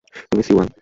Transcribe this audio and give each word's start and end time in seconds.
তুমি, 0.29 0.43
সিউয়ান। 0.43 0.71